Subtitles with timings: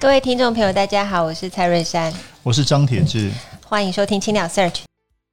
[0.00, 3.32] 各位听众朋友，大家好，我是蔡瑞珊，我是张铁志，
[3.66, 4.82] 欢迎收听青鸟 Search。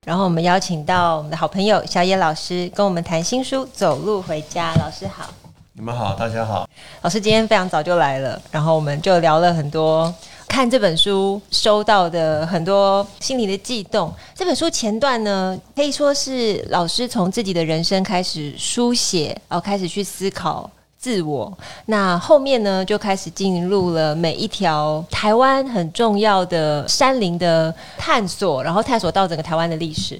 [0.08, 4.74] 然后我们邀请到我们的好朋友小野老师，跟我们谈新书《走路回家》。
[4.80, 5.30] 老师好，
[5.74, 6.68] 你们好，大家好。
[7.04, 10.12] 老师今天非常早就来了，然后我们就聊了很多，
[10.48, 14.12] 看这本书收到的很多心里的悸动。
[14.34, 20.68] 这本书前段呢，可以说是老师从自己的人生开始书写，然后开始去思考。
[21.06, 21.56] 自我，
[21.86, 30.20] 那后面呢，就开始进入了每一条台湾很重要的山林的探索，然后探索到整个台湾的历史。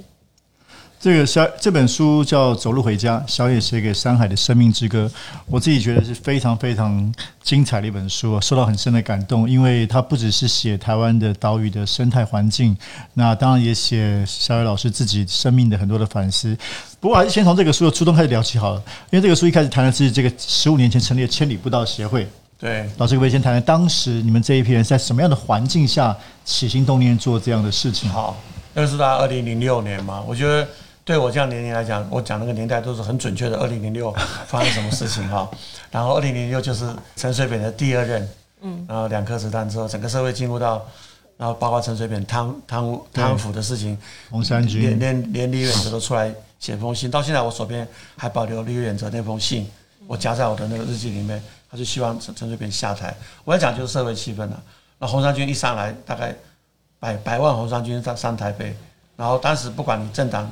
[1.06, 5.08] 这个小这本书叫《走路回家》，小野写给山海的生命之歌。
[5.46, 9.48] 我自己觉得是非常非常精彩的一本书，受到很深的感动。
[9.48, 12.76] 因为它不只是写台湾的岛屿的生态环境，
[13.14, 16.58] 那当然也写小野老师自己生命的很多的反思。
[17.00, 18.82] 不过还是先从这个书的初衷开始聊起好了。
[19.12, 22.28] 因为这个书一开始谈的是这个十五年前成立的千里步道协会。
[22.58, 28.10] 对，老师可不可以先谈谈当时你们这一批人在什么样的环境下起心动念做这样的事情？
[28.10, 28.36] 好，
[28.74, 30.68] 那个是在二零零六年嘛，我觉得。
[31.06, 33.60] 对我这样年龄来讲，我讲那个年代都是很准确的。
[33.60, 34.12] 二零零六
[34.48, 35.48] 发生什么事情哈？
[35.92, 38.28] 然后二零零六就是陈水扁的第二任，
[38.62, 40.84] 嗯，然后两颗子弹之后，整个社会进入到，
[41.38, 43.96] 然后包括陈水扁贪贪污贪腐的事情，
[44.32, 49.70] 红三军连连连李远哲都出来写封信，到现在我手边还保留李远哲那封信，
[50.08, 53.16] 我夹在我的那个日记里面，他就希望陈陈水扁下台。
[53.44, 54.64] 我要讲就是社会气氛了。
[54.98, 56.36] 那红衫军一上来，大概
[57.00, 58.76] 百百万红衫军上上台北，
[59.16, 60.52] 然后当时不管你政党。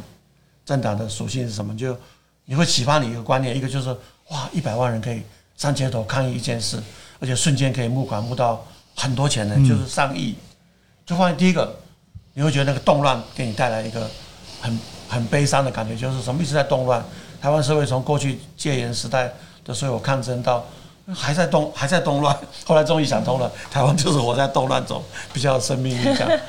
[0.66, 1.76] 政党的属性是什么？
[1.78, 1.98] 就
[2.46, 3.90] 你会启发你一个观念，一个就是
[4.30, 5.22] 哇，一百万人可以
[5.56, 6.82] 上街头抗议一件事，
[7.20, 8.66] 而且瞬间可以募款募到
[8.96, 10.36] 很多钱呢，就是上亿。
[11.06, 11.76] 就发现第一个，
[12.34, 14.10] 你会觉得那个动乱给你带来一个
[14.62, 14.80] 很
[15.10, 17.04] 很悲伤的感觉，就是什么一直在动乱。
[17.42, 19.32] 台湾社会从过去戒严时代
[19.66, 20.66] 的所有抗争到
[21.14, 25.04] 还在动还在动乱， 后来终于想通了，台湾就是活在动乱中，
[25.34, 26.40] 比较有生命力这样。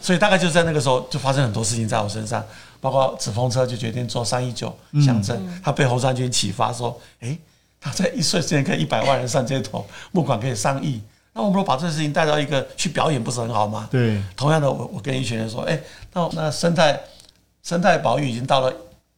[0.00, 2.44] 所以大概就在那个时候就发生很多事情在我身上。
[2.80, 7.36] 包括纸风车就决定做三一九乡镇，他被红衫军启发说：“哎，
[7.80, 11.00] 他在一瞬间可以一百万人上街头，募款可以上亿。
[11.32, 14.22] 那我们如果把这个事情带到一个去表演，不是很好吗？”对。
[14.36, 15.80] 同样的，我我跟一群人说：“哎，
[16.12, 17.00] 那那生态
[17.62, 18.72] 生态保育已经到了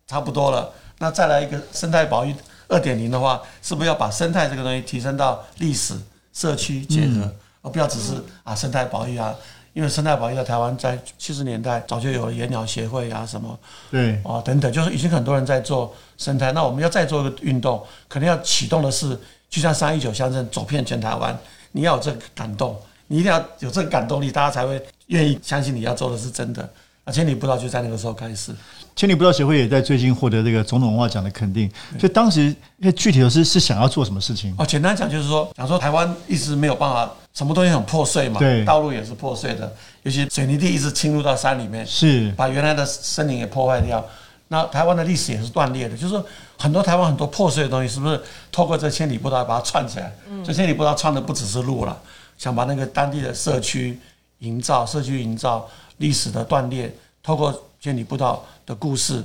[0.06, 2.34] 差不多了，那再来一个生态保育
[2.68, 5.94] 二点零的话，是不是要把生态这个东西提升到历史
[6.32, 8.14] 社区结合，而不要只是
[8.44, 9.34] 啊生态保育啊？”
[9.78, 13.56] 因为生态保育在台湾在七十年代早就有野鸟协会啊什么，
[13.92, 16.50] 对啊等等，就是已经很多人在做生态。
[16.50, 19.16] 那我们要再做一个运动，可能要启动的是，
[19.48, 21.38] 就像三一九乡镇走遍全台湾，
[21.70, 26.68] 你要有这个感动，你一定要有这个感动力，大家才会愿意相信你要做的是真的。
[27.04, 28.52] 而且你不知道就在那个时候开始。
[28.98, 31.70] 千里步道协会也在最近获得这个总统文化奖的肯定。
[32.00, 32.52] 所以当时
[32.96, 34.52] 具体的是是想要做什么事情？
[34.58, 39.72] 哦，简单讲就是说，讲说台湾一直没有办法，什么东西很破碎嘛，对，道路也是破碎的，
[40.02, 44.04] 尤其水泥地一直侵入到山里面，是把原来的森林也破坏掉。
[44.48, 46.26] 那台湾的历史也是断裂的，就是说
[46.58, 48.20] 很多台湾很多破碎的东西，是不是
[48.50, 50.12] 透过这千里步道把它串起来？
[50.28, 51.96] 嗯，这千里步道串的不只是路了，
[52.36, 53.96] 想把那个当地的社区
[54.40, 56.92] 营造、社区营造、历史的断裂，
[57.28, 59.22] 透过千里步道的故事。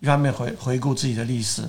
[0.00, 1.62] 一方面回回顾自己的历史，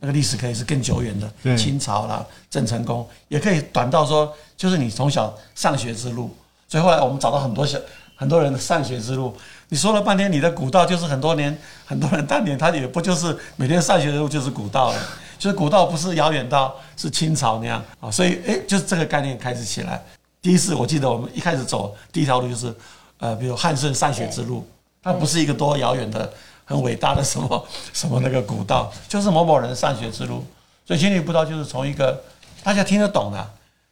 [0.00, 6.34] 那个历史可以是更久远的，清朝啦、郑成功，也可以短到说，就是你从小上学之路。
[6.66, 7.78] 所以后来我们找到很多小
[8.16, 9.36] 很多人的上学之路。
[9.68, 11.54] 你说了半天，你的古道就是很多年
[11.84, 14.98] 很多人当年他也不就是每天上学的路就是古道了，
[15.38, 18.10] 就是古道不是遥远到是清朝那样啊。
[18.10, 20.02] 所以诶，就是这个概念开始起来。
[20.40, 22.74] 第一次我记得我们一开始走第一条路就是
[23.18, 24.66] 呃，比如汉顺上学之路，
[25.04, 26.32] 它不是一个多遥远的。
[26.66, 30.42] 很伟大的什么 什么那个古道，就是某某人上学之路，
[30.86, 32.18] 所以千里步道就是从一个
[32.62, 33.50] 大家听得懂的、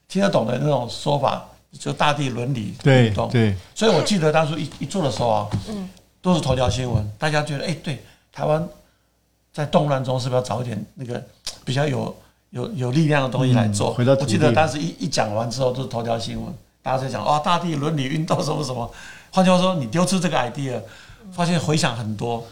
[0.08, 1.44] 听得懂的那种说法，
[1.78, 3.28] 就大地伦理运动。
[3.28, 5.86] 对，所以我记得当初一一做的时候啊，嗯，
[6.22, 8.66] 都是头条新闻，大家觉得哎，对，台湾
[9.52, 11.22] 在动乱中是不是要找一点那个
[11.66, 12.16] 比较有
[12.48, 13.92] 有有力量的东西来做？
[13.92, 18.90] 回到我记得当时一一讲完之后都是头条新闻，大家在讲啊，大地伦理运动什么什么。
[19.34, 20.78] 换句话说，你丢出这个 idea，
[21.32, 22.46] 发现回响很多。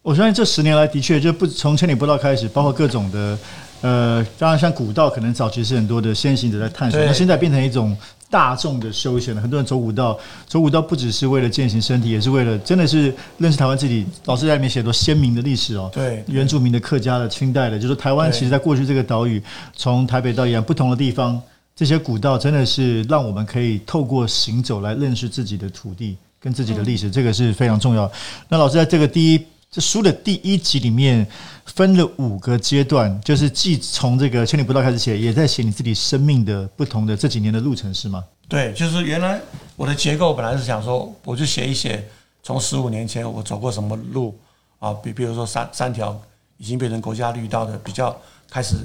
[0.00, 3.38] 我相信这十年来的确就不从千里步道开始，包括各种的
[3.82, 7.94] 呃，当然像古道，可能早期是很多的先行者在探索，那现在变成一种
[8.30, 9.42] 大众的休闲了。
[9.42, 10.18] 很多人走古道，
[10.48, 14.06] 走古道不只是为了健行身体，也是为了真的是认识台湾自己。
[14.24, 19.42] 老师在里面写很多鲜明的历史哦，对，原住民的、客家的、清代的，就是台湾其实在过去这个岛屿，
[19.76, 21.38] 从台北到宜兰不同的地方，
[21.74, 28.10] 这些古道真的是让我们可以透过行走来认识自己的土地跟自己的历史，这个是非常重要。
[28.48, 29.46] 那老师在这个第一。
[29.74, 31.26] 这书的第一集里面
[31.64, 38.22] 分了五个阶段，就是既从这个千里步道开始写，也在写你自己生命的不同的这几年的路程，是吗？
[38.46, 39.40] 对，就是原来
[39.74, 42.06] 我的结构本来是想说，我就写一写
[42.42, 44.38] 从十五年前我走过什么路
[44.78, 46.20] 啊，比比如说三三条
[46.58, 48.14] 已经变成国家绿道的，比较
[48.50, 48.76] 开始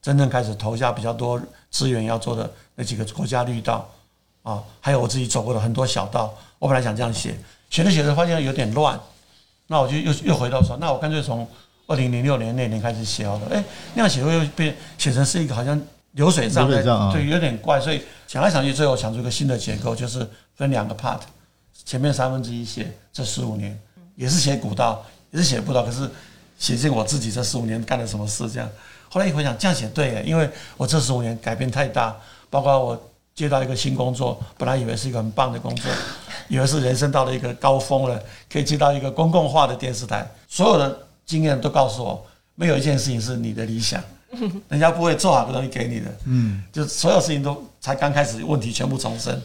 [0.00, 1.42] 真正开始投下比较多
[1.76, 3.86] 资源要做的那几个国家绿道
[4.42, 7.36] 啊，还有我自己走过的很多小道，我本来想这样写，
[7.68, 8.98] 写着写着发现有点乱。
[9.66, 11.46] 那我就又又回到说，那我干脆从
[11.86, 13.48] 二零零六年那年开始写好了。
[13.52, 13.62] 哎，
[13.92, 15.78] 那样写会又变写成是一个好像
[16.12, 16.82] 流水账，对，
[17.12, 17.78] 对，有点怪。
[17.78, 21.20] 所以想来想去，最后想出一个新的结构，就是分两个 part。
[21.84, 23.78] 前面三分之一写这十五年，
[24.14, 26.08] 也是写古道，也是写步道，可是
[26.58, 28.68] 写进我自己这十五年干了什么事这样。
[29.08, 32.16] 后来一回想，这样写对，因为我这十五年改变太大，
[32.50, 35.90] 包括我接到一个新工作，本来以为是一个很棒的工作。
[36.48, 40.24] 以为是人生到了一个高峰了，可以接到一个公共化的电视台。
[40.46, 42.24] 所有的经验都告诉我，
[42.54, 44.00] 没有一件事情是你的理想，
[44.68, 46.06] 人家不会做好的东西给你的。
[46.26, 49.42] 嗯，就所有事情都才刚开始，问题全部重生。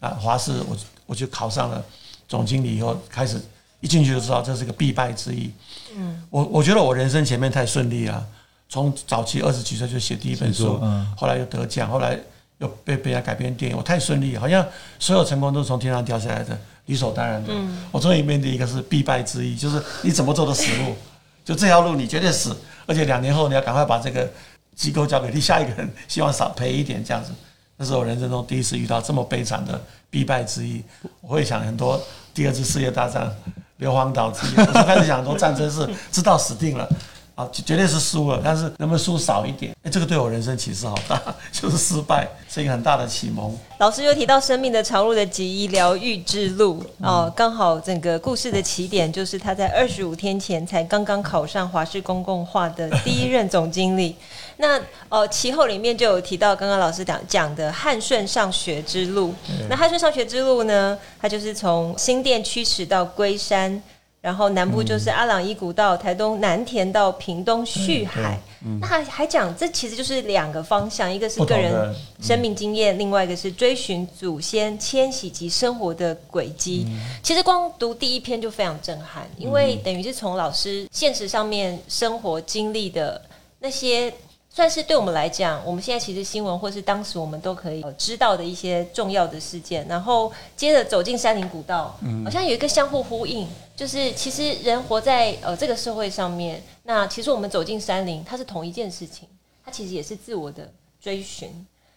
[0.00, 1.80] 啊，华视我我就考上了
[2.26, 3.40] 总经理以后，开始
[3.78, 5.52] 一进去就知道这是个必败之一。
[5.96, 8.26] 嗯，我我觉得我人生前面太顺利了，
[8.70, 10.80] 从早期二十几岁就写第一本书，
[11.14, 12.18] 后来又得奖，后来。
[12.60, 14.62] 又被被人家改编电影，我太顺利，好像
[14.98, 17.50] 所有成功都是从天上掉下来的，理所当然的。
[17.54, 20.94] 嗯、我终于面对一个是必败之一，就是你怎么做都死路，
[21.42, 24.30] 就这条路你绝对死，而且两年后你要赶快把这个
[24.76, 27.32] 机构交给你下一个人，希望少赔一点这样子。
[27.78, 30.82] 那是我人生中第一次遇到这么悲惨的必败之一，
[31.22, 31.98] 我会想很多
[32.34, 33.34] 第二次世界大战
[33.78, 36.86] 硫磺岛之役，我就开始想很多战争是知道死定了。
[37.52, 39.74] 绝对是输了，但是能不能输少一点？
[39.82, 41.20] 哎，这个对我人生启示好大，
[41.52, 43.56] 就是失败是一个很大的启蒙。
[43.78, 54.16] 老师又提到生命的长路的极医疗愈之路哦，刚好整个故事的起点就是他在二十五天前才刚刚考上华视公共化的第一任总经理。
[54.58, 54.78] 那
[55.08, 59.34] 哦，其后里面就有提到刚刚老师讲讲的汉顺上学之路。
[59.68, 63.82] 那汉顺上学之路呢，它就是从新店驱使到龟山。
[64.20, 68.38] 然后南部就是阿朗伊古道，台东南田到屏东旭海。
[68.80, 76.86] 那还还讲，这其实就是两个方向，一个是个人生命经验，另外一个是追寻祖先迁徙及生活的轨迹。
[77.22, 83.20] 其实光读第一篇就非常震撼，因为等于是从老师现实上面生活经历的
[83.58, 84.12] 那些。
[84.52, 99.28] 算是对我们来讲，我们现在其实新闻或是当时我们都可以知道的一些重要的事件，然后接着走进山林古道，好像有一个相互呼应，就是其实人活在呃这个社会上面，那其实我们走进山林，它是同一件事情，
[99.64, 100.68] 它其实也是自我的
[101.00, 101.48] 追寻。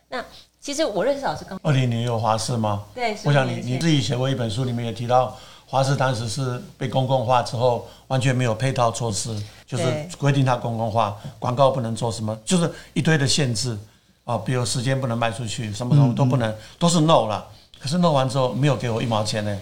[0.09, 0.23] 那
[0.61, 2.85] 其实我认识老师刚二零年有华视吗？
[2.93, 5.35] 对，我想你你自己写过一本书，里面也提到。
[5.65, 9.35] 华视当时是被公共化之后，完全没有配套措施，
[9.75, 13.75] 就是规定它公共化，广告不能做什么，就是一堆的限制
[14.23, 17.43] 啊，比如时间不能卖出去，什么什么都不能，都是 no 了。
[17.79, 19.57] 可是 no 完之后没有给我一毛钱呢，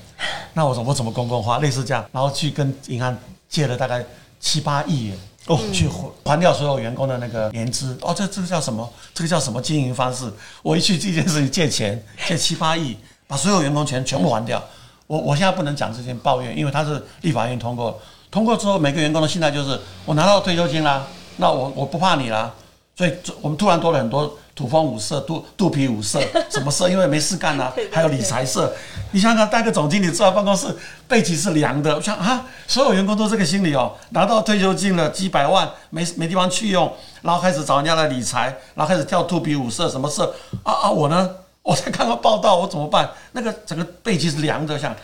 [0.53, 1.59] 那我怎么我怎么公共化？
[1.59, 4.03] 类似这样，然后去跟银行借了大概
[4.41, 5.87] 七八亿元哦，去
[6.25, 7.97] 还掉所有员工的那个年资。
[8.01, 8.87] 哦，这这个叫什么？
[9.13, 10.29] 这个叫什么经营方式？
[10.61, 12.97] 我一去这件事情借钱借七八亿，
[13.27, 14.61] 把所有员工钱全部还掉。
[15.07, 17.99] 我我现在不能讲这些抱怨，因为他是立法院通过，
[18.31, 22.51] 通过之后每个员工的心态就是我拿到退休金啦，那我我不怕你啦，
[22.95, 28.73] 所以我们突然多了很多土方五色、肚肚皮五色 什么色，因为没事干啦，还有理财色。
[29.11, 30.73] 你想想，带个总经理坐在办公室，
[31.07, 31.93] 背脊是凉的。
[31.95, 36.89] 我想啊，所有员工都这个心理哦，拿到退休金了几百万，没没地方去用，
[37.21, 40.33] 然后开始找人家来理财，然后开始跳肚皮舞色什么色
[40.63, 41.29] 啊啊，我呢？
[41.63, 43.09] 我才看到报道，我怎么办？
[43.33, 44.95] 那个整个背脊是凉的，像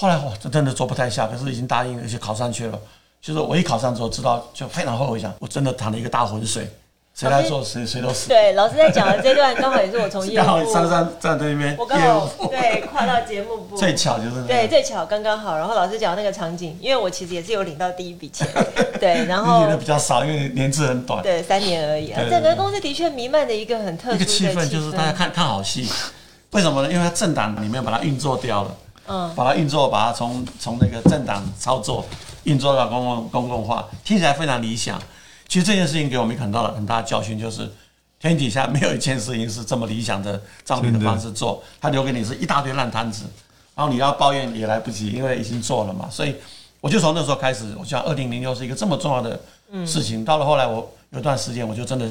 [0.00, 2.78] 后来哇，这真的做不太下，可是已经答应，而且考上去了。
[3.20, 6.70] 就是我一考上之后，知道就非常后悔，想我真的淌了一个大浑水。
[7.16, 8.28] 谁来做谁谁都死。
[8.28, 15.58] 对，老师在讲的这段刚好也是我从业务刚好珊珊站在那边，我刚好对跨到节目部，最巧就是对最巧刚刚好。
[15.58, 18.46] 然后老师讲那个场景，因为我其实也是有领到第一笔钱，
[19.00, 22.12] 对，然后领的比较少，因为年资很短，对，三年而已。
[22.30, 25.90] 整个公司的确弥漫的一个很特殊的气氛，就是大家看看好戏。
[26.52, 26.92] 为什么呢？
[26.92, 28.76] 因为他政党里面把它运作掉了，
[29.08, 32.04] 嗯，把它运作，把它从从那个政党操作
[32.44, 35.00] 运作到公共公共化，听起来非常理想。
[35.48, 37.70] 其实这件事情给我们很大的很大的教训，就是
[38.20, 43.24] 天底下没有一件事情是这么理想的葬礼的方式做，他留给你是一大堆烂摊子，
[43.74, 46.06] 然后你要抱怨也来不及，因为已经做了嘛。
[46.10, 46.34] 所以
[46.80, 49.40] 我就从那时候开始，我想二零零六是一个这么重要的
[49.86, 50.22] 事情。
[50.22, 52.06] 到了后来，我有段时间我就真的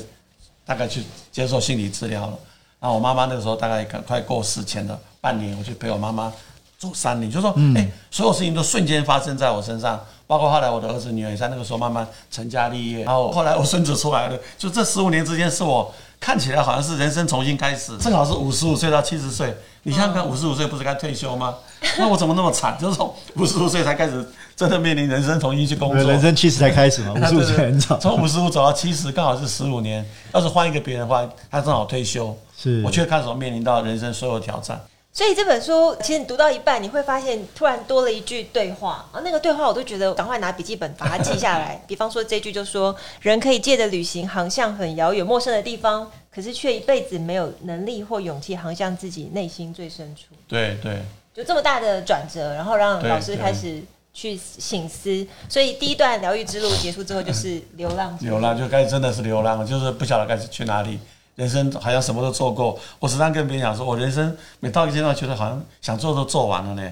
[0.65, 2.39] 大概去接受心理治疗了。
[2.79, 6.33] 然后我妈妈那个时候大概快过世前的半年，我去陪我妈妈
[6.77, 21.55] 做三年，就说，哎，所有事情都瞬间发生在我身上，包括后来我的儿子女儿也在那个时候慢慢成家立业，然后后来我孙子出来了，就这十五年之间是我看起来好像是人生重新开始，正好是五十五岁到七十岁，你想想看，五十五岁不是该退休吗？
[21.97, 22.77] 那我怎么那么惨？
[22.79, 32.37] 就是从五十五岁才开始真的面临人生重新去工作，人生七十才开始嘛， 五十五岁很早，从五十五走到七十刚好是十五年，要是换一个别人的话，他正好退休。
[32.55, 32.83] 是。
[32.83, 34.79] 我却开始面临到人生所有挑战，
[35.17, 41.81] 所以这本书其实你读到一半，你会发现突然多了一句对话啊，那个对话我都觉得赶快拿笔记本把它记下来。
[41.89, 50.35] 比方说这句就说：人可以借着旅行航向很遥远陌生的地方，可是却一辈子没有能力或勇气航向自己内心最深处。
[50.47, 51.01] 对对，
[51.33, 53.81] 就这么大的转折，然后让老师开始
[54.13, 55.25] 去醒思。
[55.49, 60.99] 所以第一段疗愈之路结束之后，就是流浪，流浪就该真的是流浪了，就是不晓得该去哪里。
[61.37, 66.91] 人生好像什么都做过，我时常跟别人讲说，我人生每到一个阶段，觉得好像想做都做完了呢。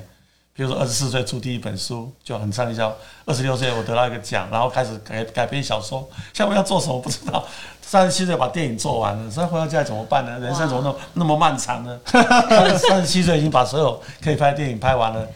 [0.54, 6.08] 比如说二十四岁出第一本书就很畅销，二十六岁我得到一个奖，然后开始改改编小说。
[6.32, 7.44] 现在我要做什么不知道，
[7.82, 10.38] 三十七岁把电影做完了，所以回到家怎么办呢？
[10.40, 12.00] 人生怎么那么那么漫长呢？
[12.78, 15.28] 三十七岁已经把所有可以拍电影拍完了，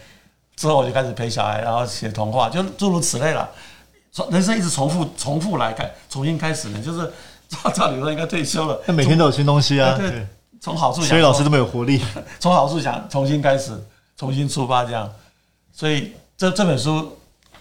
[0.55, 3.49] 之后我就开始陪小孩，然后写童话，就诸如此类了。
[4.29, 7.11] 人生一直重复重复来开，重新开始呢，就是。
[7.49, 9.97] 照 照理说应该退休了，那每天都有新东西啊。
[9.97, 10.25] 对，
[10.61, 12.01] 从好处想，所以老师这么有活力。
[12.39, 13.71] 从好处想，重新开始，
[14.15, 15.11] 重新出发这样。
[15.73, 17.17] 所以这这本书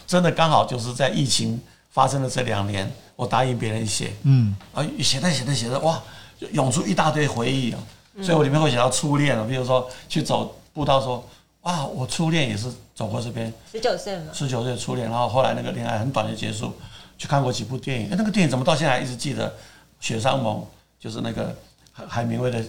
[0.07, 6.01] 真的刚好就是在疫情发生的这两年，我答应别人写，嗯，啊，写着写着写着，哇，
[6.39, 7.81] 就涌出一大堆回忆啊。
[8.21, 11.25] 所以我里面会写到初恋啊，比如说去走步道，说，
[11.63, 16.73] 哇，我初恋也是走过这边，十九岁嘛，十九岁初恋，然后后来那个恋爱很短就结束，
[17.17, 19.55] 去看过几部电影，那个电影怎么到现在还一直记得？
[20.01, 20.65] 雪山盟
[20.99, 21.55] 就是那个
[21.93, 22.65] 海海明威的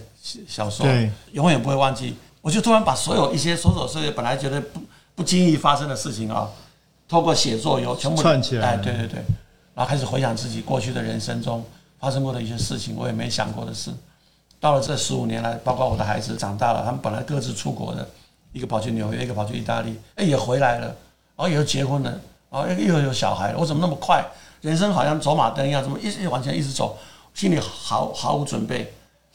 [0.46, 2.16] 小说，对，永远不会忘记。
[2.40, 4.80] 我就突然把所有一些琐琐碎碎本来觉得不
[5.14, 6.48] 不经意发生的事情啊，
[7.08, 8.68] 透过写作有全部串起来。
[8.68, 9.22] 哎，对对对，
[9.74, 11.64] 然后开始回想自己过去的人生中
[11.98, 13.90] 发生过的一些事情，我也没想过的事。
[14.58, 18.08] 到了这十五年来，包括我的孩子长大了，他们本来各自出国的，
[18.52, 20.96] 一个跑去纽约，一个跑去意大利，哎，也回来了，然
[21.36, 22.20] 后又结婚了，
[22.50, 23.58] 然后又有小孩了。
[23.58, 24.24] 我怎么那么快？
[24.62, 26.98] 人生好像走马灯一样，怎么一直往前一直走？
[27.34, 28.92] 心里毫毫无准备，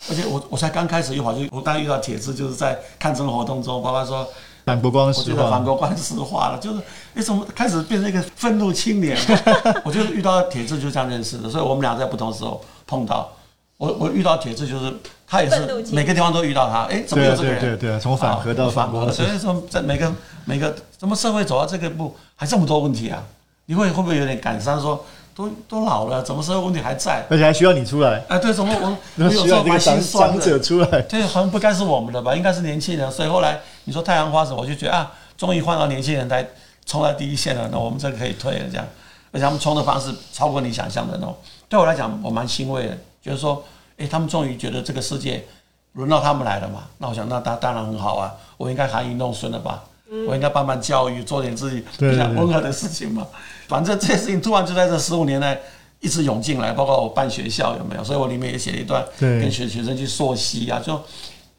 [0.10, 4.28] 而且我我才刚开始一会儿就我当遇到铁子，就是在抗争活动中，爸爸说
[4.64, 6.82] 反国光石化，我觉得反国光石化了，就是
[7.14, 9.18] 你怎么开始变成一个愤怒青年？
[9.84, 13.32] 我就是遇到铁子就这样认识的，所以我们俩在不同时候碰到。
[13.78, 14.94] 我我遇到铁子就是
[15.28, 17.60] 他也是每个地方都遇到他，哎，怎么有这个人？
[17.60, 20.12] 对对对，从反核到反国，所以说在每个
[20.46, 23.22] 每个怎么社会走到这个步，还这么多问题啊？
[23.66, 25.04] 你会会不会有点感伤说？
[25.36, 27.26] 都都老了，怎么社会问题还在？
[27.30, 28.24] 而且还需要你出来。
[28.30, 30.40] 哎，对，怎么我我 有时候蛮心酸的。
[30.40, 32.34] 长者出来，对，好像不该是我们的吧？
[32.34, 33.12] 应该是年轻人。
[33.12, 36.48] 所以后来你说太阳花时，我就觉得啊，终于换到年轻人来
[36.86, 37.68] 冲在第一线了。
[37.70, 38.88] 那我们这个可以退了，这样。
[39.34, 41.36] 而且他们冲的方式超过你想象的那种。
[41.68, 43.62] 对我来讲，我蛮欣慰的，就是说，
[43.98, 45.46] 哎，他们终于觉得这个世界
[45.94, 46.84] 轮到他们来了嘛。
[47.00, 48.32] 那我想，那当当然很好啊。
[48.56, 49.84] 我应该含饴弄孙了吧？
[50.30, 53.28] 我应该帮忙教育，做点自己比较温和的事情嘛。
[53.68, 55.60] 反正这些事情突然就在这十五年来
[56.00, 58.04] 一直涌进来，包括我办学校有没有？
[58.04, 61.02] 所以我里面也写了一段，跟学学生去溯溪啊，就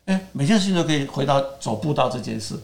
[0.04, 2.54] 哎，每件事情都可以回到走步道这件事。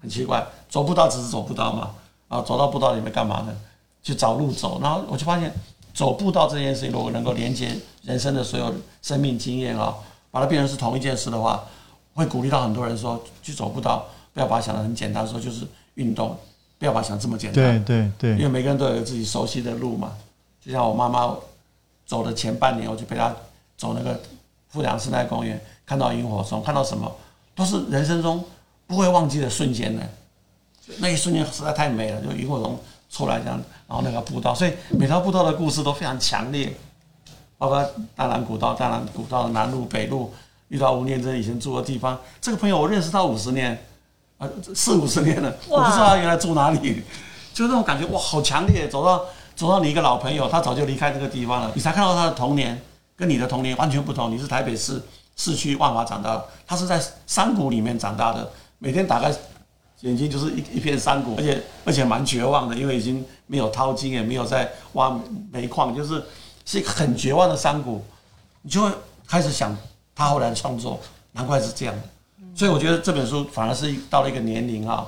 [0.00, 1.90] 很奇怪，走步道只是走步道嘛，
[2.28, 3.54] 啊，走到步道里面干嘛呢？
[4.02, 4.80] 去找路走。
[4.80, 5.52] 然后我就发现，
[5.92, 8.72] 走步道这件事情，如果能够连接人生的所有
[9.02, 9.94] 生命经验啊，
[10.30, 11.62] 把它变成是同一件事的话，
[12.14, 16.34] 会鼓励到很多人说，去走步道，不要把它想得很简单，说就是运动。
[16.80, 20.14] 不要把它想这么简单，对对对，因为每个人都有自己熟悉的路嘛。
[20.64, 21.36] 就像我妈妈
[22.06, 23.36] 走的前半年，我就陪她
[23.76, 24.18] 走那个
[24.70, 27.14] 富良生态公园，看到萤火虫，看到什么
[27.54, 28.42] 都是人生中
[28.86, 30.02] 不会忘记的瞬间呢。
[31.00, 32.78] 那一瞬间实在太美了，就萤火虫
[33.10, 36.74] 出来这样，然后那个步道，所以每条步道的故事都非常强烈。
[37.58, 40.32] 包括大南古道、大南古道的南路、北路，
[40.68, 43.78] 遇到吴念真以前住的地方，这个朋友我认识他五十年。
[44.40, 47.02] 啊，四五十年了，我不知道他原来住哪里，
[47.52, 48.88] 就那种感觉哇，好强烈！
[48.88, 52.80] 走到走到你一个老朋友，他早就离开这个地方了，你才看到他的童年，
[53.14, 54.32] 跟你的童年完全不同。
[54.32, 55.02] 你是台北市
[55.36, 59.30] 市区万华长大的，他是在山谷里面长大的，每天打开
[60.00, 65.14] 眼睛就是一一片山谷，而且而且蛮绝望的，因为已经没有淘金，也没有在挖
[65.52, 66.24] 煤矿，就是
[66.64, 68.02] 是一个很绝望的山谷，
[68.62, 68.90] 你就会
[69.26, 69.76] 开始想
[70.14, 70.98] 他后来的创作，
[71.32, 72.02] 难怪是这样的。
[72.60, 75.06] 所以我觉得这本书反而是到了一个年龄啊，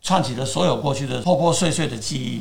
[0.00, 2.40] 串起了所有过去的破破碎碎的记忆，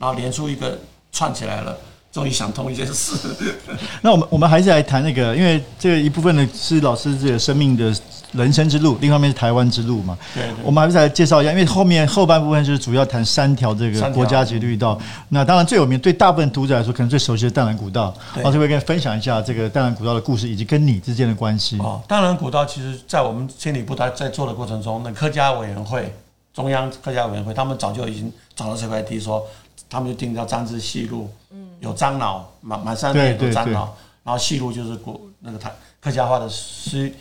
[0.00, 0.76] 然后连出一个
[1.12, 1.78] 串起来了。
[2.10, 3.16] 终于想通一件事。
[4.02, 7.94] 那我们我们还是来谈那个，因为这一部分呢是老师这个生命的
[8.34, 10.18] 人生之路，另外一面是台湾之路嘛。
[10.34, 15.00] 对，对，我们还是来介绍一下，因为后面后半部分就是主要谈三条这个国家级绿道。
[15.28, 18.14] 那当然最有名，对大部分读者来说，可能最熟悉的淡蓝古道。
[18.42, 21.78] 老师会跟你分享一下这个淡蓝古道的故事，以及跟你之间的关系。
[21.78, 26.14] 哦，淡蓝古道其实，在我们千里步道在做的过程中，那客家委员会、
[26.52, 29.46] 中央客家委员会，他们早就已经找到这块地，说
[29.88, 31.30] 他们就定叫张之西路。
[31.50, 37.12] 嗯有樟脑，满满山都樟脑，然后细路就是古那个台客家话的水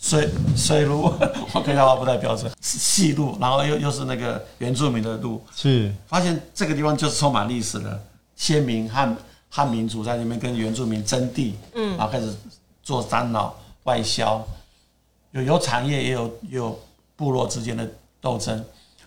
[0.00, 1.12] 水水路，
[1.52, 5.92] 我客家话不太标准，细路，然后又又是那个原住民的路，是。
[6.08, 8.02] 发现这个地方就是充满历史的，
[8.34, 9.16] 先民汉
[9.48, 12.34] 汉民族在那边跟原住民争地，嗯，然后开始
[12.82, 13.54] 做樟脑
[13.84, 14.42] 外销，
[15.32, 16.78] 有有产业也有也有
[17.14, 17.86] 部落之间的
[18.20, 18.56] 斗争，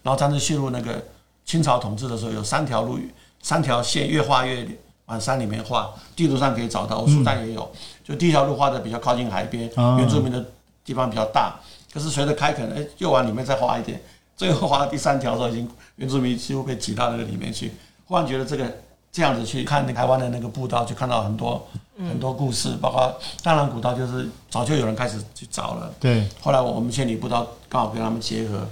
[0.03, 1.03] 然后张之细路那个
[1.43, 2.99] 清朝统治的时候有三条路。
[3.45, 4.65] 三条线越画越
[5.07, 7.69] 往山里面画，地图上可以找到，书上也有。
[8.01, 10.45] 就第一条路画的比较靠近海边，原住民的
[10.83, 11.59] 地方比较大。
[11.93, 14.01] 可是随着开垦，哎，又往里面再划一点，
[14.35, 17.71] 最后划到第三条的时候，已经原住民几乎被挤到那个里面去。
[18.05, 18.65] 忽然觉得这个
[19.11, 25.93] 这样子去看台湾的那个步道，就看到很多很多故事，包括大南古道，就是早就有人开始去找了。
[25.99, 26.27] 对。
[26.41, 28.67] 后来我们千里步道刚好跟他们结合，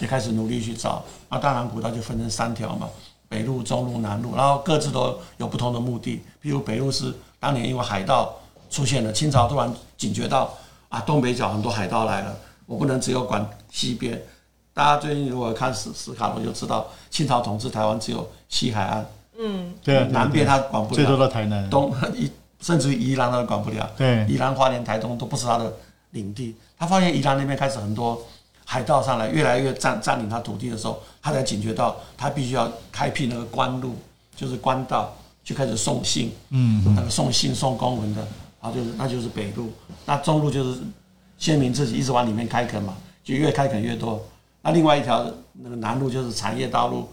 [0.00, 1.02] 也开始努力去找。
[1.30, 2.88] 那大南古道就分成三条嘛。
[3.30, 6.22] 北路、中路、南路，然后各自都有不同的目的。
[6.42, 8.34] 譬如北路是当年因为海盗
[8.70, 10.50] 出现了，清朝突然警觉到
[10.88, 14.20] 啊，东北角很多海盗来了，我不能只有管西边。
[14.72, 19.06] 大家最近如果看史史卡罗就知道，清朝统治台湾只有西海岸，
[19.38, 22.30] 嗯，对，南边他管不了，最多到台南，东一
[22.60, 25.72] 甚至于宜兰他都管不了，对，宜兰花莲台东都不是他的
[26.10, 26.54] 领地。
[26.78, 28.20] 他发现宜兰那边开始很多。
[28.70, 33.96] 海盗上来，越来越占占领他土地的时候，他才警觉到，他必须要开辟那个官路，
[34.36, 35.10] 就是官道，
[35.42, 38.28] 就开始送信，嗯，那个送信送公文的，
[38.60, 39.72] 啊就是那就是北路，
[40.04, 40.80] 那中路就是
[41.38, 44.20] 先民自己一直往里面开垦嘛，就越开垦越多。
[44.62, 47.08] 那另外一条那个南路就是产业道路，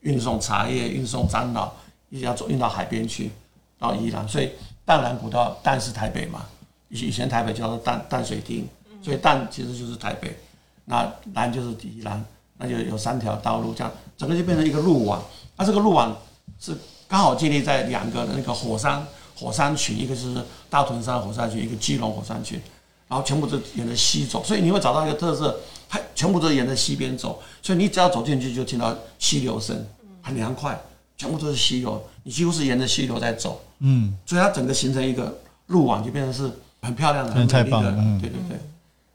[0.00, 1.72] 运送茶叶、运送樟脑，
[2.10, 3.30] 一直要走运到海边去，
[3.78, 4.28] 到宜兰。
[4.28, 4.50] 所以
[4.84, 6.44] 淡兰古道，淡是台北嘛，
[6.88, 8.68] 以以前台北叫做淡淡水厅，
[9.02, 10.36] 所以淡其实就是台北。
[10.84, 12.22] 那南就是宜兰，
[12.58, 15.22] 那就有三条道路，这样整个就变成一个路网。
[15.56, 16.16] 那这个路网
[16.58, 16.76] 是
[17.08, 19.06] 刚好建立在两个那个火山
[19.40, 20.36] 火山群，一个是
[20.68, 22.60] 大屯山火山群，一个基隆火山群，
[23.08, 29.86] 然后全部都沿着西走，所以你会找到一个特色，它全部都沿着西边走，所以你只要走进去就听到溪流声，
[30.20, 30.78] 很凉快，
[31.16, 38.60] 全部都是溪流，你几乎是沿着溪流在走，嗯，所以它整个形成一个路网，就变成是很漂亮的，很美丽的，对对对。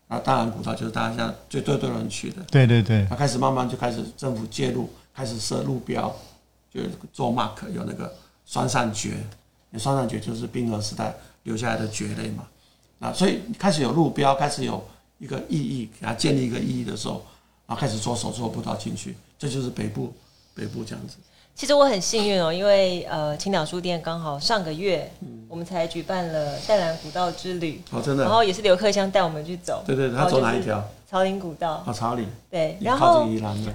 [0.08, 2.38] 那大兰古道就是大家现在最最多人去的。
[2.52, 3.06] 对对对。
[3.10, 6.16] 他开始慢慢就开始政府介入，开始设路标，
[6.72, 8.14] 就做 mark 有那个
[8.46, 9.12] 双扇蕨，
[9.80, 12.48] 酸杉蕨就是冰河时代留下来的蕨类嘛。
[13.00, 14.84] 啊所以开始有路标，开始有
[15.18, 17.26] 一个意义，给它建立一个意义的时候，
[17.68, 20.14] 然后开始做手作步道进去，这就是北部
[20.54, 21.18] 北部这样子。
[21.56, 25.10] 其实我很幸运哦，因为呃，青岛书店刚好上个月，
[25.48, 30.84] 我们才举办了淡蓝古道之旅哦，真的，然后也是刘克湘带我们去走，对对，他走哪一条？
[31.10, 31.82] 草林古道。
[31.88, 32.28] 哦，草岭。
[32.50, 33.26] 对，然后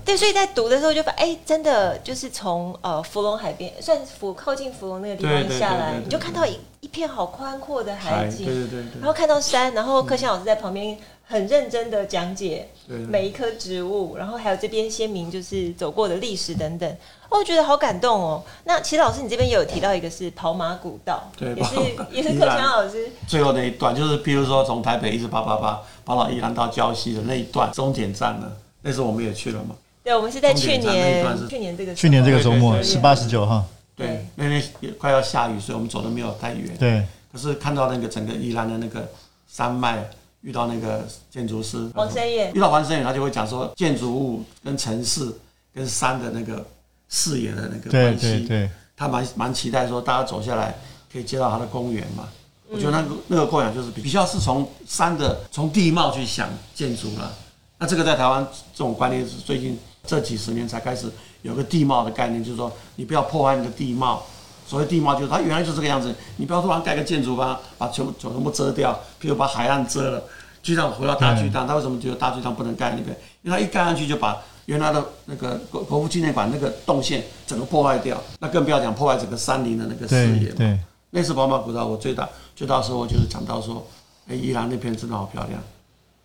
[0.05, 10.99] 对，所以在读的时候就发现，哎，真的就是从呃福隆海边，算福靠近福隆那个地方下来，你就看到一一片好宽阔的海景，对对对，然后看到山，然后克香老师在旁边
[11.31, 12.69] 很认真的讲解
[13.09, 16.97] 每一棵植物，然后还有这边先民就是走过的历史等等。
[17.29, 18.43] 我觉得好感动哦。
[18.65, 21.75] 那其实老师，你这边也有提到一个是跑马古道，对，也是
[22.11, 28.53] 也是克强老师最后那一段，就是譬如说从台北一直跑跑跑跑到宜兰到礁溪的那一段终点站了。
[28.83, 29.77] 那时候我们也去了嘛。
[30.03, 33.65] 对，我们是在去年去年这个去年这个周末十八十九号。
[33.95, 36.77] 对，那天也快要下雨，所以我们走的没有太远。
[36.77, 37.05] 对。
[37.33, 39.09] 可是看到那个整个宜兰的那个
[39.47, 40.05] 山脉，
[40.43, 45.33] 遇到那个建筑师黄声远，遇到黄声远，他就会讲说建筑物跟城市
[45.75, 46.65] 跟山的那个。
[47.13, 50.73] 视野的那个关系，对对对，他蛮蛮期待说大家走下来
[51.13, 52.29] 可以接到他的公园嘛。
[52.69, 57.35] 我觉得那个那个构想就是比较是从山的从地貌去想建筑了。
[57.79, 59.77] 那这个在台湾这种观念是最近
[60.07, 61.11] 这几十年才开始
[61.43, 64.25] 有个地貌的概念，就是说你不要破坏你的地貌。
[64.71, 70.23] 所谓地貌就是它原来就是这个样子，你不要突然盖个建筑吧，把全部全部遮掉，譬如把海岸遮了。
[70.63, 73.17] 就像回到大巨蛋，它为什么觉得大巨蛋不能盖那边？
[73.43, 74.41] 因为它一盖上去就把。
[74.67, 80.57] 原来的那个国国父纪念馆那个动线整个破坏掉，那更不要讲破坏整个山林的那个视野嘛。
[80.59, 80.79] 对，对，
[81.11, 83.85] 那次宝马古道，我最大最大收获就是讲到说，
[84.29, 85.61] 哎，宜兰那片真的好漂亮，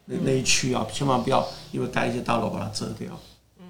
[0.05, 3.09] 那那一区啊，千万不要因为盖一些大楼把它遮掉。
[3.57, 3.65] 嗯，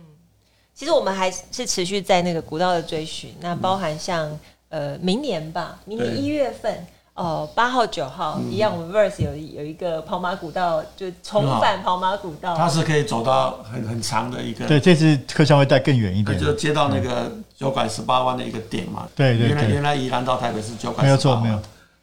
[0.74, 6.86] 其实我们还是持续在那个古道的追寻，那包含像、嗯、呃明年吧，明年一月份。
[7.16, 12.54] 哦，八号九号、嗯、一样，我们 Verse 有有一个跑马古道，就重返跑马古道。
[12.58, 14.66] 它是可以走到很很长的一个。
[14.68, 16.38] 对，这次客商会带更远一点。
[16.38, 19.08] 就接到那个九拐十八弯的一个点嘛。
[19.16, 19.48] 对对对。
[19.48, 21.08] 原来原来宜兰到台北是九拐十八弯。
[21.08, 21.62] 没有错，没有。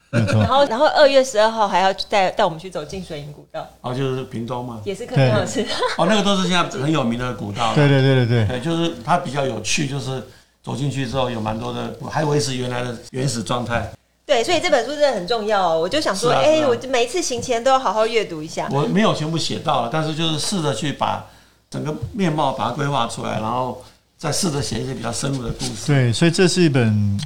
[0.08, 0.40] 没错。
[0.40, 3.68] 然 后然后二月十二号还要带带我们去走进水银古道。
[3.82, 4.80] 哦，就是屏东嘛。
[4.82, 5.62] 也是客厅老师。
[5.98, 7.74] 哦，那个都是现在很有名的古道。
[7.74, 8.46] 对对对对对。
[8.46, 10.22] 对，就是它比较有趣，就是
[10.62, 13.90] 走进去之后有蛮多的，还维持原来的原始状态。
[14.24, 15.80] 对，所以这本书真的很重要哦。
[15.80, 18.68] 我就想说，哎、啊啊欸，我每一次行前都要好好阅读一下。
[18.70, 21.26] 我没有全部写到了，但是就是试着去把
[21.68, 23.82] 整个面貌把它规划出来，然后
[24.16, 25.86] 再试着写一些比较深入的故事。
[25.86, 27.18] 对，所以这是一本。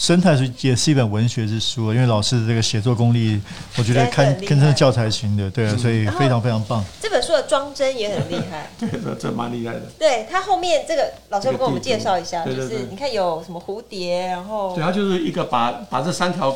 [0.00, 3.38] 生态书也是一本文学之书，因为老师的这个写作功力，
[3.76, 6.82] 我觉得看跟这教材型的，对啊，所以非常非常棒。
[7.02, 9.82] 这本书的装帧也很厉害，对的，这蛮厉害的。
[9.98, 16.50] 对，它后面这个老师要跟我们介绍一下，就是你看有什么蝴蝶，然后对，它就是一个把把这三条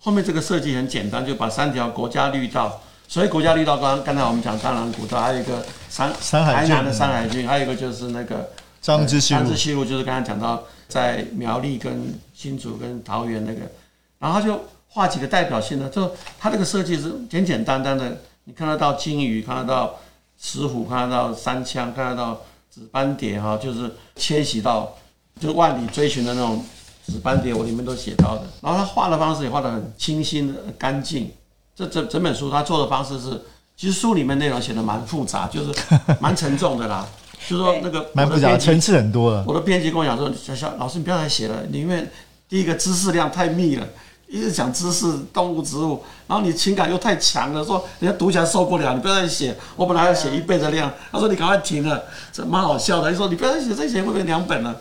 [0.00, 8.50] 后面这个设计很简单，就把三条国家绿道，所以国家绿道刚刚刚才我们讲淡兰古道，还有一个山山海台南的山海郡，还有一个就是那个
[8.82, 10.64] 张之西路，张之西路就是刚才讲到。
[10.88, 13.60] 在苗栗跟新竹跟桃园那个，
[14.18, 19.94] 然后就画几个代表性的，就它这个设计是简简单单的，你看得到鲸鱼，看得到
[20.40, 24.94] 石虎，看得到山枪，看得到紫斑蝶哈，就是迁徙到
[25.38, 26.64] 就是万里追寻的那种
[27.04, 28.44] 紫斑蝶，我里面都写到的。
[28.62, 31.30] 然后他画的方式也画得很清新干净。
[31.76, 33.40] 这整整本书他做的方式是，
[33.76, 35.72] 其实书里面内容写的蛮复杂，就是
[36.20, 37.06] 蛮沉重的啦。
[37.46, 39.44] 就是说那个蛮复杂，层次很多了。
[39.46, 42.10] 我的编辑跟我讲说：“小小老师，你不要再写了，里面
[42.48, 43.86] 第一个知识量太密了，
[44.26, 49.56] 一直讲知识、动物、植物，然后你情感又太强了，说人家读起来受不了，你不要再写。
[49.76, 53.10] 我本来要写一倍的量，他说你赶快停了，这蛮好笑的。
[53.10, 54.76] 你说你不要再写，这写会变两本了。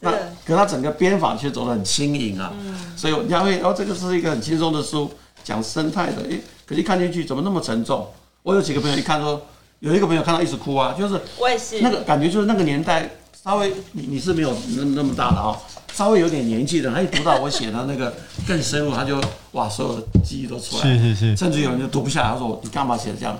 [0.00, 0.10] 那
[0.44, 2.52] 可他整个编法却走得很轻盈啊，
[2.96, 5.10] 所以你还会，然后这个是一个很轻松的书，
[5.42, 8.06] 讲生态的，诶，可是一看进去怎么那么沉重？
[8.42, 9.40] 我有几个朋友一看说。”
[9.84, 13.06] 有一个朋友看到一直哭啊，就是我也是那个感觉，就是那个年代
[13.44, 15.54] 稍微你你是没有那那么大的啊，
[15.92, 18.14] 稍微有点年纪的，他一读到我写的那个
[18.48, 19.20] 更深入，他就
[19.52, 23.38] 哇，所有的记忆都出来，是是是，甚至有人就读不下来，他说你干嘛写这样？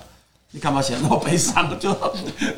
[0.51, 1.67] 你干嘛写那么悲伤？
[1.81, 1.95] 就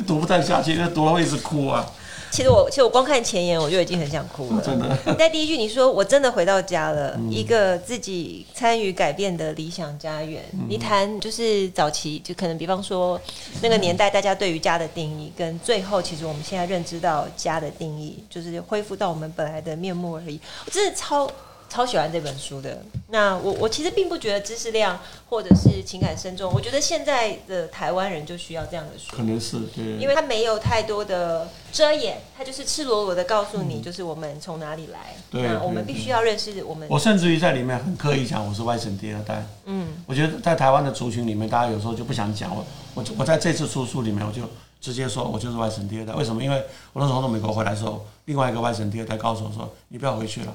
[0.05, 1.87] 读不太下去，因为读了会一直哭啊。
[2.31, 4.62] 其实我其实我光看前言我就已经很想哭了。
[4.65, 10.43] 真的，在第一句你说我真的回到家了，嗯、一个自己参与改变的理想家园。
[10.53, 13.21] 嗯、你谈就是早期就可能比方说
[13.62, 20.41] 那个年代大家对于家的定义，跟最后其实我们现在认知到家的定义，就是恢复到我们本来的面目而已。
[20.65, 21.31] 我真的超。
[21.69, 22.83] 超喜欢这本书的。
[23.09, 24.99] 那我我其实并不觉得知识量
[25.29, 29.17] 或者是情感深重，我觉得现在的台湾人就需要这样的书。
[29.17, 35.15] 可能是对，因为它没有太多的遮掩，它就是赤裸裸的告诉你，就是我们从哪里来。
[35.31, 36.89] 对，那我们必须要认识我们。
[36.91, 39.45] 我甚至于在里面很刻意讲我是外省第二代。
[39.67, 42.65] 嗯，我觉得在台湾的族群里面，大家有时候就不想讲我。
[42.95, 44.43] 我我在这次出书里面，我就
[44.81, 46.15] 直接说我就是外省第二代。
[46.15, 46.43] 为什么？
[46.43, 46.57] 因为
[46.93, 50.55] 我那时候从美国回来的时候，另外一个外省第二代告诉我说：“你不要回去了。”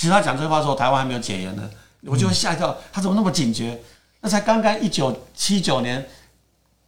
[0.00, 1.70] 其实他讲这句话的时候，台湾还没有解严呢，
[2.06, 2.74] 我就会吓一跳。
[2.90, 3.78] 他怎么那么警觉？
[4.22, 6.08] 那才刚刚一九七九年，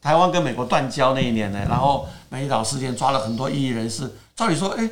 [0.01, 1.63] 台湾跟美国断交那一年呢。
[1.69, 4.11] 然后美岛事件抓了很多异议人士。
[4.35, 4.89] 照理说，哎，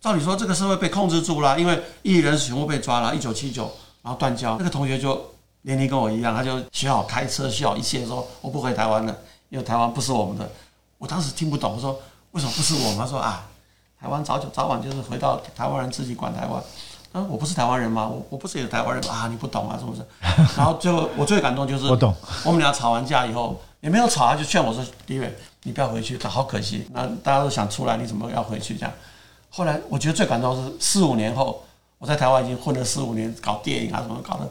[0.00, 3.12] 照理说这个社会被控制住了，因为异议人士全部被抓了。
[3.12, 3.68] 一九七九，
[4.02, 4.56] 然后断交。
[4.58, 9.16] 那个同学就年龄跟我一样，他就学好开车，学好一切，说我不回台湾了，
[9.48, 10.48] 因为台湾不是我们的。
[10.98, 12.00] 我当时听不懂，我说
[12.30, 12.98] 为什么不是我们？
[12.98, 13.48] 他说啊，
[14.00, 16.62] 台湾早就早晚就是回到台湾人自己管台湾。
[17.24, 18.06] 我不是台湾人吗？
[18.06, 19.14] 我我不是一个台湾人吗？
[19.14, 20.02] 啊，你不懂啊，是不是？
[20.56, 22.14] 然后最后我最感动就是，我懂。
[22.44, 26.86] 我们俩吵完架以后也没有吵，他就劝我说：“李伟，你不要回去，他好可惜。
[26.92, 28.92] 那大家都想出来，你怎么要回去？”这样。
[29.50, 31.64] 后来我觉得最感动是四五年后，
[31.98, 34.50] 我在台湾已经混了四五年，搞电影啊什么搞得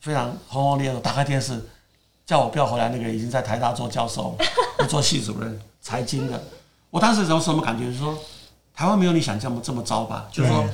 [0.00, 1.00] 非常轰轰烈烈。
[1.00, 1.62] 打开电视，
[2.26, 4.36] 叫我不要回来，那个已经在台大做教授，
[4.88, 6.42] 做系主任，财经的。
[6.90, 7.86] 我当时有什么感觉？
[7.86, 8.16] 就是说。
[8.76, 10.24] 台湾没有你想象的这么糟吧？
[10.32, 10.64] 就是说，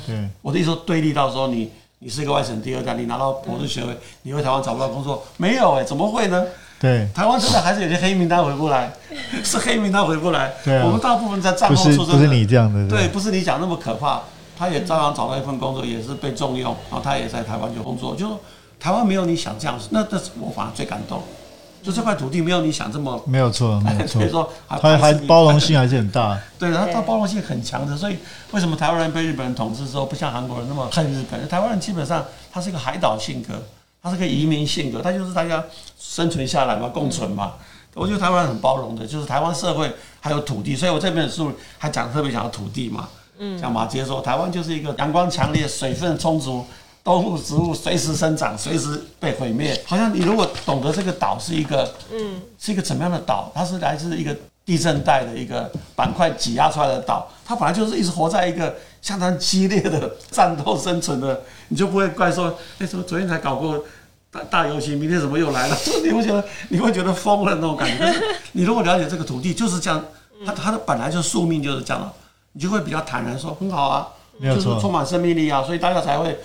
[0.42, 6.44] 我的意思说，对立到说你你是一个外省第二代，你拿到博士学位，你回台湾找不到工作，没有哎，怎么会呢？
[6.80, 8.90] 对，台湾真的还是有些黑名单回不来，
[9.44, 10.50] 是黑名单回不来。
[10.64, 14.22] 对，我们大部分在战后出生的，不是你这样的，对，不是你讲那么可怕，
[14.56, 18.16] 他也照样找到一份工作，也是被重用，然后他也在台湾就工作。
[18.16, 18.40] 就说
[18.80, 21.22] 台湾没有你想这样，那是我反而最感动。
[21.82, 26.38] 就这块土地没有你想这么没有错，没有 错所以错，说还它还包容性还是很大。
[26.58, 28.18] 对，它它包容性很强的，所以
[28.52, 31.48] 为什么台湾人被日本人统治之后，不像韩国人那么恨日本？
[31.48, 33.54] 台湾人基本上他是一个海岛性格，
[34.02, 35.64] 他是个移民性格，他就是大家
[35.98, 37.54] 生存下来嘛，共存嘛。
[37.94, 39.90] 我觉得台湾人很包容的，就是台湾社会
[40.20, 43.08] 还有土地，所以我这本书还讲特别讲到土地嘛。
[43.38, 46.64] 嗯，像马杰说，台湾就是一个阳光强烈、水分充足。
[47.02, 49.80] 动物植物随时生长，随时被毁灭。
[49.86, 53.50] 好像你如果懂得这个岛是一个，嗯，是一个怎么样的岛？
[53.54, 57.28] 它是来自一个地震带的一个板块挤压出来的岛。
[57.44, 63.82] 它本来就是一直活在一个相当激烈的战斗生存的，你就不会怪说，哎，说昨天才搞过
[64.30, 65.76] 大大游行，明天怎么又来了？
[66.04, 67.96] 你会觉得你会觉得疯了那种感觉。
[67.98, 70.04] 但是你如果了解这个土地就是这样，
[70.44, 72.12] 它它的本来就宿命就是这样的，
[72.52, 74.06] 你就会比较坦然说很好啊，
[74.42, 76.38] 就是充满生命力啊，所以大家才会。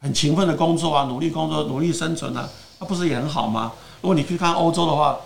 [0.00, 3.72] 很勤奋的工作啊，努力工作，努力生存啊，那不是也很好吗？
[4.00, 5.18] 如果你去看欧洲的话，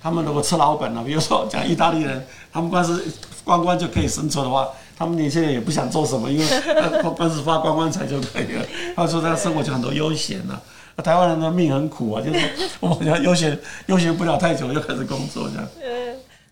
[0.00, 3.04] 他们如果吃老本了，比如说讲意大利人，他们光是
[3.44, 6.46] 观光就可以生存的话，他们年轻人也不想做什么，因为
[7.02, 8.64] 光光是发观光财就可以了。
[8.94, 10.62] 他说他生活就很多悠闲了。
[10.96, 12.40] 那台湾人的命很苦啊，就是
[12.78, 15.68] 我们讲悠闲悠闲不了太久，就开始工作这样。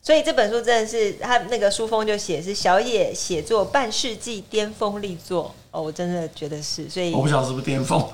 [0.03, 8.05] 所以这本书真的是他那个书封就写是小野写作半世纪巅峰力作哦，我真的觉得是，所以我不晓得是不是巅峰，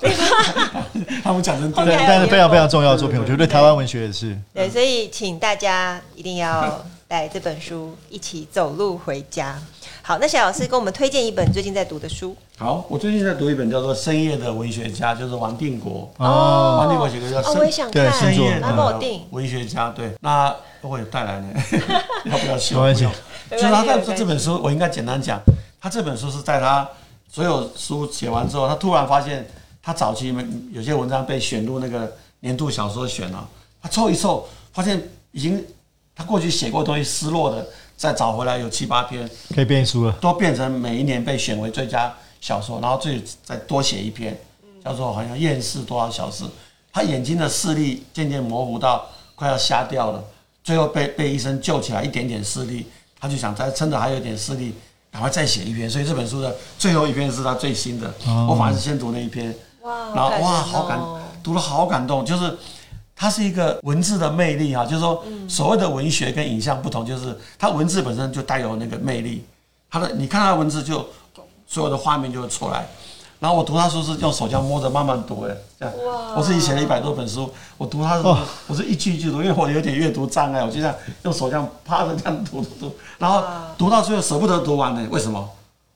[1.23, 4.37] 他们讲成对，但是非常非常重要的作品，我觉得对台湾文学也是。
[4.53, 9.59] 对，所以请大家一定要带这本书一起走路回家。
[10.03, 12.35] 好，那小老师给我们推荐一本最近在读的书。
[12.59, 18.99] 好，我最近在读一本叫做《深夜的文学家》，就是王定国哦，王定国写的叫哦，我也想看，深夜的
[19.31, 19.89] 文学家。
[19.89, 21.47] 对，那我有带来呢，
[22.29, 22.75] 要不要写？
[22.75, 23.07] 没关系，
[23.49, 25.41] 就是他在这本书，我应该简单讲，
[25.81, 26.87] 他这本书是在他
[27.35, 29.45] 所有书写完之后，他突然发现
[29.83, 30.33] 他早期
[30.71, 33.45] 有些文章被选入那个年度小说选了，
[33.81, 35.01] 他凑一凑，发现
[35.33, 35.61] 已经
[36.15, 37.67] 他过去写过东西失落的。
[37.97, 44.37] 再找回来有七八篇，可以变书了，都变成每一年被选为最佳小说，然后最再多写一篇，
[44.83, 46.43] 叫做好像厌世多少小时。
[46.91, 50.21] 他眼睛的视力渐渐模糊到快要瞎掉了，
[50.61, 52.85] 最后被被医生救起来，一点点视力，
[53.17, 54.73] 他就想再趁着还有点视力，
[55.15, 55.89] 赶快再写一篇。
[55.89, 58.13] 所以这本书的最后一篇是他最新的，
[58.49, 59.55] 我反而是先读那一篇，
[60.13, 60.99] 然后哇，好感，
[61.41, 62.57] 读了好感动，就是。
[63.17, 69.45] 它是一个文字的魅力啊，就是说，所谓的文学跟影像不同，就是它文字本身就带有那个魅力。
[69.89, 71.07] 它的你看它的文字，就
[71.65, 72.85] 所有的画面就会出来。
[73.45, 75.93] 然后我读他书是用手这样摸着慢慢读哎，这样。
[76.35, 78.23] 我自己写了一百多本书，我读它是，
[78.65, 83.43] 我是一句一句读，因为我有点阅读障碍，我就这样用手这样趴着这样读读读，然后
[83.77, 85.07] 读到最后舍不得读完呢。
[85.11, 85.47] 为什么？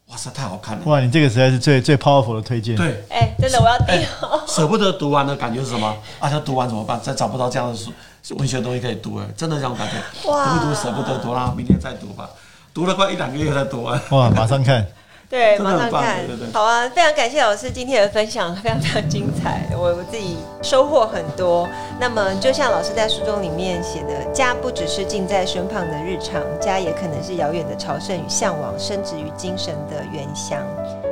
[0.10, 0.84] 哇塞，太好看了！
[0.86, 2.76] 哇，你这个实在是最最 powerful 的推荐。
[2.76, 4.08] 对，哎、欸，真的我要听。
[4.48, 5.92] 舍不得读完的感觉是什么？
[6.20, 7.02] 啊，要读完怎么办？
[7.02, 7.92] 再找不到这样的书，
[8.36, 10.30] 文学东西可以读哎，真的这种感觉。
[10.30, 12.30] 哇，读一读舍不得读，然后明天再读吧。
[12.76, 14.00] 读了快一两个月才读完。
[14.12, 14.86] 哇，马上看。
[15.30, 16.90] 对，马上看，好啊！
[16.90, 21.70] 非常感谢老师今天的分享，非常非常精彩，我我自己收获很多。
[22.00, 30.60] 那么，就像老师在书中里面写的，家不只是近在身旁的日常，家也可能是遥远的朝圣与向往，深植于精神的原乡。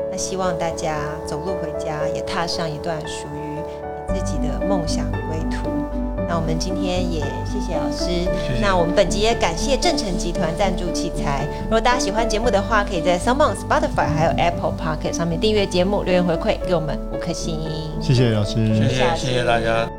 [0.09, 5.76] 那希望大家走路回家，也踏上一段属于你自己的梦想归途。
[6.27, 8.05] 那我们今天也谢谢老师。
[8.05, 8.61] 谢谢。
[8.61, 11.47] 那我们本集也感谢正成集团赞助器材。
[11.63, 17.59] 如果大家喜欢节目的话，可以在 s o m e o n、Spotify 还有 Apple Pocket 上面订阅节目，留言回馈给我们五颗星。
[18.01, 19.89] 谢谢老师，谢谢谢谢大家。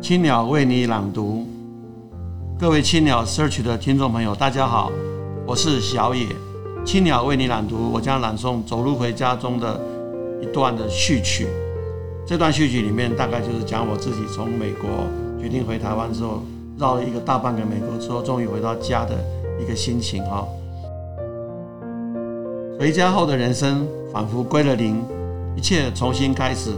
[0.00, 1.46] 青鸟为你朗读，
[2.58, 4.92] 各位青鸟 Search 的听众朋友，大家好，
[5.46, 6.26] 我是小野。
[6.84, 9.80] 青鸟为你朗读，我将朗诵《走路回家》中的
[10.42, 11.48] 一段的序曲。
[12.26, 14.88] 这段序曲里面，大概就是讲我自己从美国
[15.40, 16.42] 决定回台湾之后，
[16.78, 19.14] 绕了一个大半个美国之后，终于回到家的
[19.60, 20.46] 一个心情哈。
[22.78, 25.02] 回家后的人生仿佛归了零，
[25.56, 26.72] 一切重新开始。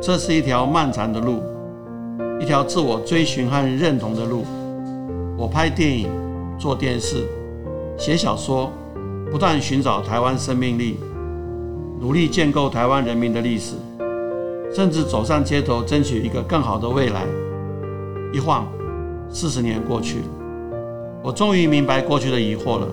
[0.00, 1.42] 这是一条漫长的路。
[2.40, 4.46] 一条自我追寻和认同的路。
[5.36, 6.08] 我拍电影、
[6.58, 7.26] 做电视、
[7.98, 8.72] 写小说，
[9.30, 10.96] 不断寻找台湾生命力，
[12.00, 13.74] 努力建构台湾人民的历史，
[14.74, 17.26] 甚至走上街头争取一个更好的未来。
[18.32, 18.66] 一晃，
[19.28, 20.22] 四十年过去，
[21.22, 22.88] 我终于明白过去的疑惑了。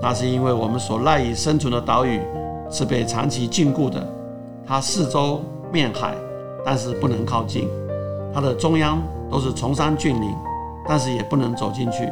[0.00, 2.20] 那是因为我们所赖以生存的岛屿
[2.70, 4.06] 是被长期禁锢的，
[4.66, 6.14] 它四周面海，
[6.64, 7.68] 但是不能靠近。
[8.32, 10.34] 它的中央都是崇山峻岭，
[10.86, 12.08] 但是也不能走进去。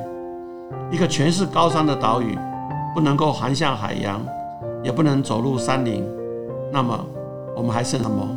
[0.90, 2.36] 一个全是高山的岛屿，
[2.94, 4.20] 不能够航向海洋，
[4.82, 6.04] 也不能走入山林，
[6.72, 6.98] 那么
[7.56, 8.28] 我们还剩什么？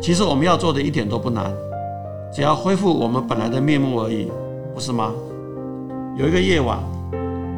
[0.00, 1.50] 其实我们要做的一点都不难，
[2.32, 4.30] 只要恢复我们本来的面目而已，
[4.74, 5.12] 不是吗？
[6.16, 6.78] 有一个夜晚，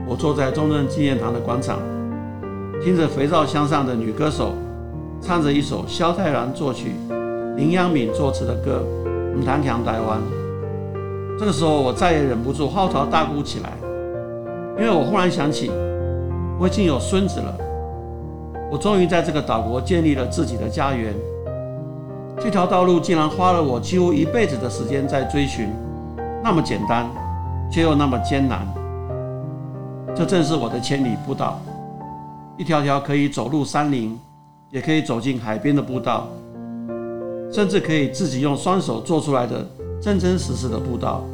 [0.07, 1.79] 我坐在中正纪念堂的广场，
[2.83, 4.53] 听着肥皂箱上的女歌手
[5.21, 6.93] 唱着一首萧泰然作曲、
[7.59, 8.85] 林央敏作词的歌
[9.37, 10.21] 《唔通徛台湾》。
[11.37, 13.73] 这个时候，我再也忍不住嚎啕大哭起来，
[14.79, 15.69] 因为我忽然想起，
[16.57, 17.59] 我已经有孙子了，
[18.71, 21.13] 我终于在这个岛国建立了自己的家园。
[22.39, 25.69] 这条道路竟然花了我几乎一辈子的时间在追寻，
[26.45, 27.11] 那么简单，
[27.73, 28.65] 却又那么艰难。
[30.15, 31.59] 这正是我的千里步道，
[32.57, 34.17] 一条条可以走入山林，
[34.71, 36.29] 也可以走进海边的步道，
[37.59, 39.67] 甚至可以自己用双手做出来的。
[40.01, 41.25] 真真实实的步道，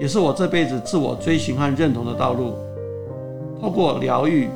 [0.00, 2.54] 也是我这辈子自我追寻和认同的道路。
[3.60, 4.48] 透过疗愈、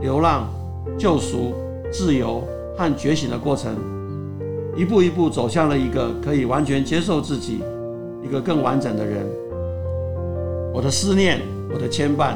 [0.00, 0.50] 流浪、
[0.98, 1.54] 救赎、
[1.92, 2.42] 自由
[2.76, 3.76] 和觉醒的过程，
[4.76, 7.62] 一步一步走向了一个可以完全接受自己、
[8.24, 9.24] 一个更完整的人。
[10.74, 11.40] 我的思念、
[11.72, 12.34] 我的牵绊、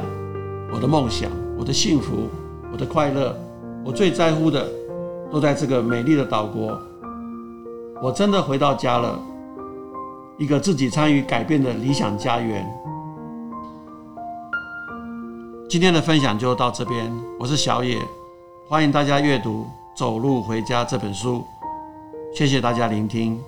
[0.73, 2.29] 我的梦想、我的幸福、
[2.71, 3.35] 我的快乐，
[3.83, 4.65] 我最在乎的，
[5.29, 6.79] 都在这个美丽的岛国。
[8.01, 9.19] 我真的回到家了。
[10.37, 12.63] 一个自己参与改变的理想家园。
[15.67, 17.99] 今天的分享就到这边，我是小野，
[18.67, 19.65] 欢迎大家阅读
[19.97, 21.43] 《走路回家》这本书，
[22.35, 23.41] 谢谢大家聆听。